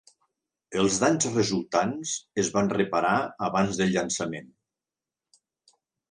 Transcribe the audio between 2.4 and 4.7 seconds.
es van reparar abans del llançament.